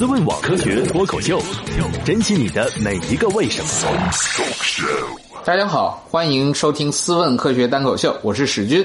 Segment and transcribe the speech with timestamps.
[0.00, 1.38] 思问网科学脱口秀，
[2.06, 3.68] 珍惜你的每一个为什么。
[5.44, 8.82] 大家好，欢迎收听《思问科学单口秀》，我是史军。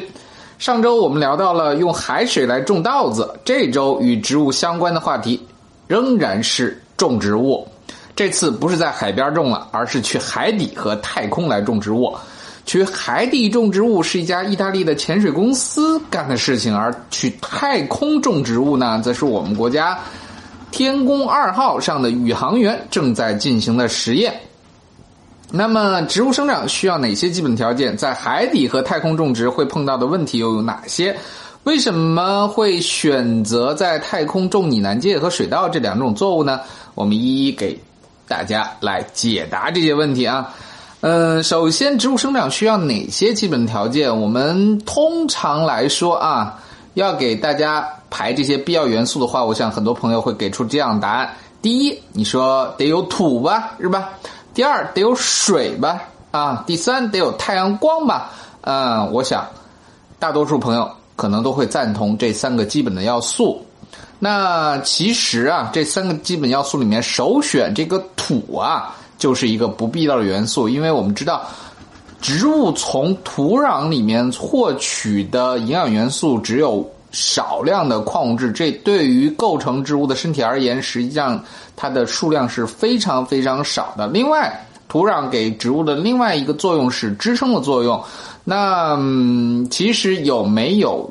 [0.59, 5.41] 上周我们聊到了用海水来种稻子，这周与植物相关的话题
[5.87, 7.65] 仍然是种植物。
[8.13, 12.13] 这次不是在海边种了，而是去海底和太空来种植物。
[12.65, 19.97] 去海底种植物是一家意大利的潜水公司干的事情，而去太空种植物呢，则是我们国家
[20.75, 24.37] 天宫二号上的宇航员正在进行的实验。
[25.49, 27.95] 那么，植物生长需要哪些基本条件？
[27.95, 31.15] 在海底和太空种植会碰到的问题又有哪些？
[31.63, 36.59] 为什么会选择在太空种拟南芥和水稻这两种作物呢？
[36.93, 37.79] 我们一一给
[38.27, 40.53] 大家来解答这些问题啊。
[40.99, 44.19] 嗯，首先，植物生长需要哪些基本条件？
[44.19, 46.61] 我们通常来说啊，
[46.95, 51.29] 要给大家排这些必要元素的话，我想很多朋友会给出这样答案：
[51.61, 54.09] 第一，你说得有土吧，是吧？
[54.53, 59.47] 第二，得有水吧，啊，第三，得有太阳光吧，嗯，我想
[60.17, 63.63] 大多数朋友可能都会赞同这三个基本的要素。
[64.17, 68.95] 那其实啊，这三个基本要素里面，首选这个土啊。
[69.17, 71.45] 就是一个不必要的元素，因为我们知道，
[72.19, 81.41] 植物从土壤里面获取的营养元素只有少量的矿物质，这对于构成植物的身体而言，实际上
[81.77, 84.05] 它的数量是非常非常少的。
[84.07, 88.03] 另外，土壤给植物的另外一个作用是支撑的作用。
[88.43, 91.09] 那嗯其实有没有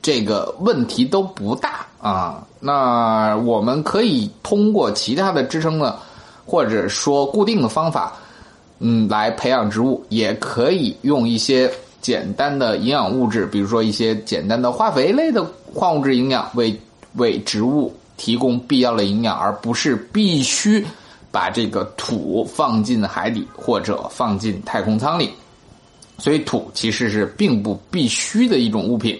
[0.00, 2.46] 这个问题都不大啊。
[2.60, 5.98] 那我们可以通过其他的支撑的。
[6.46, 8.12] 或者说固定的方法，
[8.78, 11.72] 嗯，来培养植物，也可以用一些
[12.04, 16.78] 简单的营养物质，比如说一些简单的化肥类的矿物质营养，为
[17.14, 20.84] 为植物提供必要的营养，而不是必须
[21.30, 25.30] 把这个土放进海底或者放进太空舱里。
[26.18, 29.18] 所以土其实是并不必须的一种物品。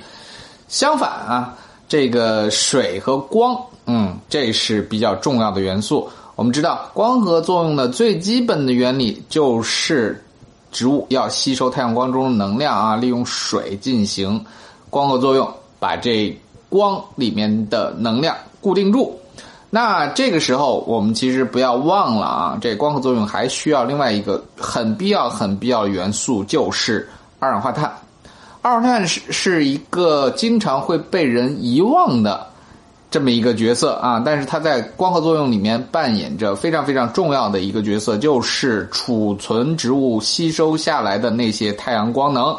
[0.69, 1.57] 相反啊，
[1.89, 6.07] 这个水和光，嗯，这是比较重要的元素。
[6.37, 10.23] 我们知道，光合作用的最基本的原理就是
[10.75, 14.45] 植物要吸收太阳光中的能量啊，利用水进行
[14.91, 15.49] 光合作用，
[15.79, 16.37] 把这
[16.69, 19.17] 光里面的能量固定住。
[19.71, 27.09] 那这个时候，我们其实不要忘了啊，这光合作用还需要另外一个很必要、很必要的元素，就是
[27.39, 27.93] 二氧化碳。
[28.61, 32.47] 二氧化碳是是一个经常会被人遗忘的。
[33.15, 42.59] 这么一个角色啊，但是它在光合作用里面扮演着非常非常重要的一个角色，就是储存植物吸收下来的那些太阳光能。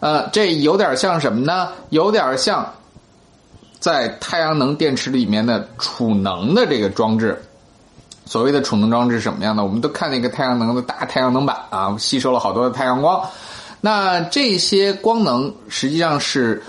[0.00, 1.68] 呃，这有点像什么呢？
[1.90, 2.68] 有点像
[3.78, 7.40] 在太阳能电池里面的储能的这个装置。
[8.26, 9.62] 所谓的储能装置是什么样的？
[9.62, 13.24] 我们都看那个太阳能的大太阳能板啊，吸收了好多的太阳光。
[13.80, 16.60] 那这些光能实际上是。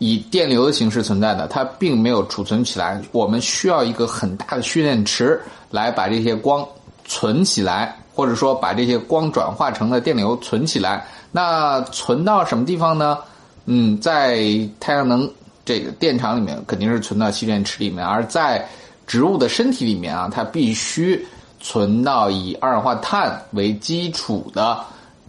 [0.00, 3.00] 以电流的形式存在的，它并没有储存起来。
[3.12, 5.38] 我们需要一个很大的蓄电池
[5.70, 6.66] 来把这些光
[7.04, 11.06] 存起来，或者说把这些光转化成了电流存起来。
[11.30, 13.18] 那存到什么地方呢？
[13.66, 14.42] 嗯，在
[14.80, 15.30] 太阳能
[15.66, 18.66] 这个电厂里面肯定是存到蓄电池里面，而在
[19.06, 21.22] 植物的身体里面啊，它必须
[21.60, 24.80] 存到以二氧化碳为基础的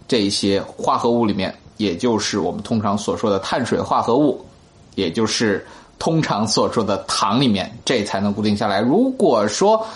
[0.08, 4.42] 这些化合物里面，也就是我们通常所说的碳水化合物。
[4.94, 5.66] 也就是
[5.98, 8.80] 通常所说的糖里面，这才能固定下来。
[8.80, 9.86] 如果说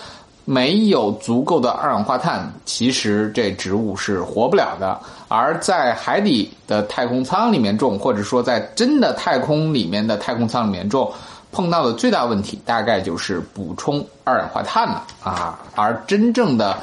[0.44, 4.98] 没有足够的二氧化碳，其实这植物是活不了的。
[5.26, 11.12] 而在海底的太空舱里面种，或者说在真的太空里面的太空舱里面种，
[11.50, 15.58] 碰到的最大问题大概就是补充二氧化碳了啊。
[15.74, 16.78] 而真正的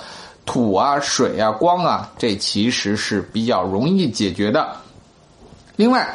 [0.45, 4.75] 土啊、水啊、光啊，这其实是比较容易解决的。
[5.77, 6.05] 另外。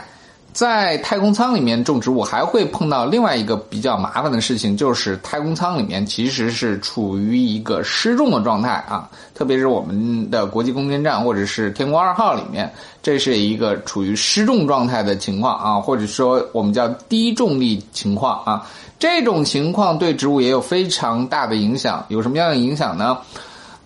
[0.53, 12.73] 在太空舱里面种植物还会碰到另外一个比较麻烦的事情，就是太空舱里面其实是处于一个失重的状态啊，特别是我们的国际空间站或者是天宫二号里面，
[13.03, 18.67] 这是一个处于失重状态的情况啊，或者说我们叫低重力情况啊，
[18.99, 22.05] 这种情况对植物也有非常大的影响。
[22.09, 23.19] 有什么样的影响呢？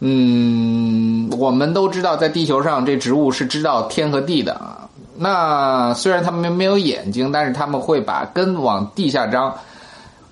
[0.00, 4.81] 嗯，我们都知道，在地球上这植物是知道天和地的啊。
[5.22, 9.54] 那虽然它们没有眼睛，但是他们会把根往地下张，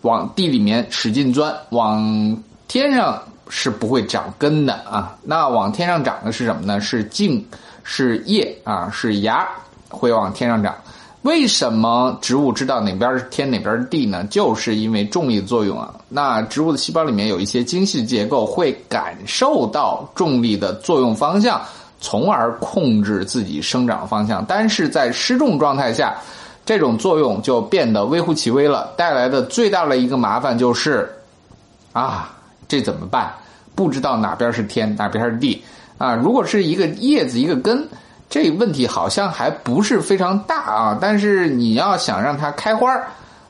[0.01, 5.17] 往地里面使劲钻，往天上是不会长根的啊。
[5.23, 6.81] 那往天上长的是什么呢？
[6.81, 7.47] 是茎，
[7.85, 9.47] 是叶啊，是芽，
[9.89, 10.75] 会往天上长。
[11.23, 14.25] 为什么植物知道哪边是天哪边是地呢？
[14.31, 15.95] 就是因为重力的作用啊。
[16.09, 21.61] 那植物的细胞里面有一些精细结构会感受到重力的作用方向，
[22.01, 24.45] 从而控制自己生长方向。
[24.47, 26.17] 但是在失重状态下，
[26.65, 31.09] 这种作用就变得微乎其微了，带来的最大的一个麻烦就是，
[31.93, 32.35] 啊，
[32.67, 33.33] 这怎么办？
[33.75, 35.63] 不知道哪边是天，哪边是地
[35.99, 36.15] 啊？
[36.15, 37.87] 如果是一个叶子，一个根。
[38.29, 42.97] 这问题好像还不是非常大啊，但是你要想让它开花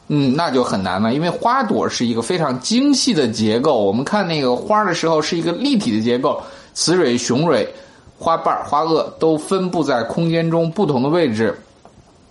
[0.08, 3.84] 嗯，那就很难了，因为花朵是一个非常精细的结构。
[3.84, 6.42] 我们看那个花的时候是一个立体的结构，
[6.72, 7.68] 雌蕊、雄蕊、
[8.20, 11.58] 花瓣、花萼都分布在空间中不同的位置。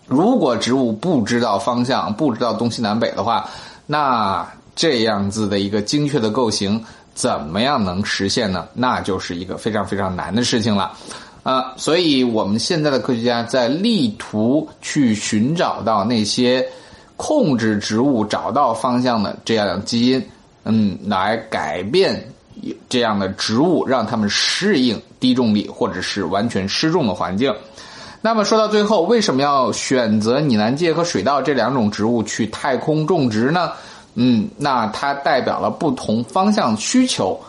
[0.06, 3.50] 如果植物不知道方向，不知道东西南北的话，
[3.88, 6.80] 那这样子的一个精确的构型
[7.16, 8.68] 怎么样能实现呢？
[8.76, 10.94] 那就是一个非常非常难的事情了。
[11.42, 16.64] 啊，所以我们现在的科学家在力图去寻找到那些
[17.18, 20.24] 控制植物找到方向的这样的基因，
[20.66, 22.32] 嗯，来改变
[22.88, 27.54] 这样的植物，让它们适应低重力或者是完全失重的环境。
[28.22, 33.72] 那么说到最后，为什么要选择拟南芥和水稻这两种植物去太空种植呢？
[34.16, 37.40] 嗯，那它代表了不同方向需求。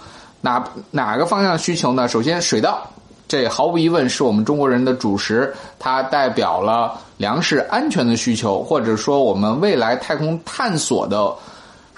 [0.40, 2.06] 哪哪个方向需求呢？
[2.06, 2.86] 首先，水稻。
[3.26, 11.32] 这毫无疑问是我们中国人的主食，它代表了粮食安全的需求，或者说我们未来太空探索的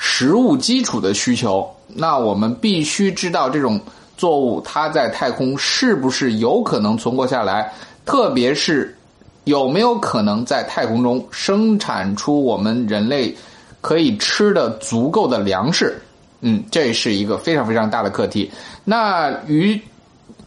[0.04, 1.64] 食物基础的需求。
[1.86, 3.80] 那我们必须知道这种
[4.16, 7.72] 作物它在太空是不是有可能存活下来，
[8.04, 8.96] 特别是
[9.44, 13.32] 有没有可能在太空中生产出我们人类
[13.80, 15.96] 可以吃的足够的粮食。
[16.40, 18.50] 嗯，这是一个非常非常大的课题。
[18.84, 19.80] 那与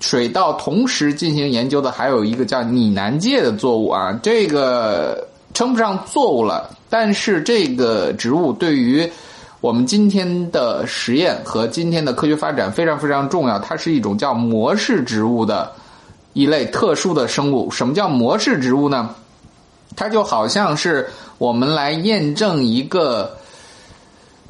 [0.02, 9.10] 水稻同时进行研究的还有一个叫拟南芥的作物啊，这个称不上作物了，但是这个植物对于
[9.66, 13.58] 我们今天的实验和今天的科学发展非常非常重要。
[13.58, 15.72] 它是一种叫模式植物的
[16.34, 17.72] 一类特殊的生物。
[17.72, 19.16] 什么叫模式植物呢？
[19.96, 21.10] 它就好像是
[21.40, 23.36] 我们来验证一个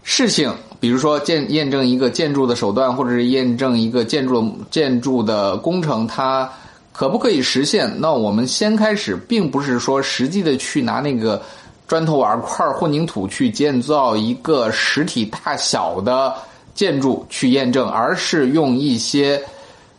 [0.04, 0.54] 事情。
[0.82, 6.52] 比如说，建验证一个建筑的手段，或者是验证一个建筑建筑的工程，它
[6.92, 7.90] 可不可以实现？
[8.02, 11.42] 那我们先开始，并不是说实际的去拿那个
[11.88, 16.34] 砖头瓦块混凝土去建造一个实体大小的
[16.74, 19.42] 建筑去验证，而是用一些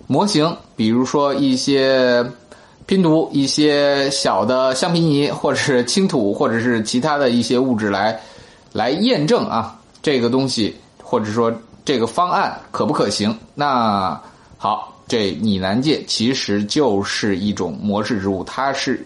[0.06, 2.24] 模型，比如说一些
[2.86, 8.20] 拼图、一些小的橡皮泥，或者是轻土，或者是其他的一些物质来
[8.72, 9.78] 来验证啊。
[10.02, 11.52] 这个东西，或者说
[11.84, 13.36] 这个方案可不可行？
[13.54, 14.20] 那
[14.56, 19.04] 好，这拟南芥其实就是一种模式植物，它是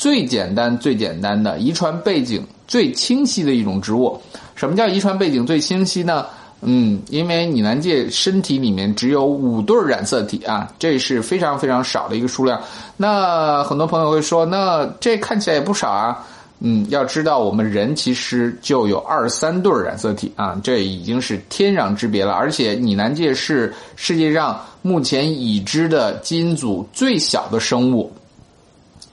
[0.00, 4.18] 最简单、最简单的遗传背景最清晰的一种植物。
[4.54, 6.24] 什么叫遗传背景最清晰呢？
[6.62, 12.58] 嗯，因为拟南芥身体里面只有五对染色体啊，这是非常非常少的一个数量。
[12.96, 16.26] 那很多朋友会说，那这看起来也不少啊。
[16.60, 22.32] 嗯，要知道我们人其实就有二三对染色体啊，这已经是天壤之别了。
[22.32, 28.10] 而且拟南芥是世界上目前已知的基因组最小的生物，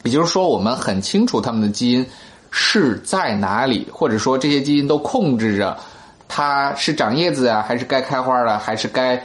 [0.07, 2.05] 也就是说，我们很清楚它们的基因
[2.49, 5.77] 是在哪里，或者说这些基因都控制着
[6.27, 9.21] 它是长叶子啊，还是该开花了，还是该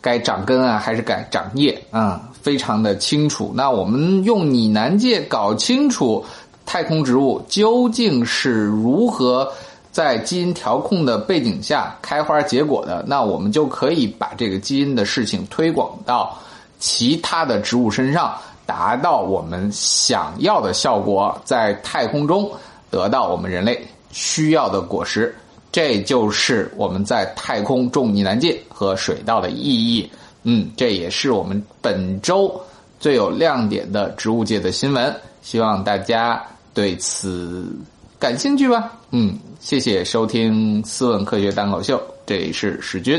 [0.00, 3.52] 该长根啊，还是该长叶啊，非常的清楚。
[3.56, 6.24] 那我们用拟南芥搞清楚。
[6.68, 9.48] 太空植物究竟是如何
[9.92, 13.04] 在基因调控的背景下开花结果的？
[13.06, 16.36] 那我们就可以把这个基因的事情推广到
[16.80, 18.34] 其他的植物身上，
[18.66, 22.50] 达到我们想要的效果，在太空中
[22.90, 23.80] 得到我们人类
[24.10, 25.34] 需要的果实。
[25.72, 30.10] 这就是我们在太空种拟南芥和水稻的意义。
[30.42, 32.60] 嗯，这也是我们本周
[33.00, 35.14] 最有亮点的植物界的新闻。
[35.40, 36.44] 希望大家。
[36.74, 37.74] 对此
[38.18, 38.92] 感兴趣吧？
[39.10, 41.96] 嗯，谢谢收听《思问科学单口秀》，
[42.26, 43.18] 这里是史军。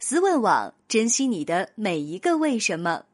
[0.00, 3.04] 思问网，珍惜你的每一个为什么。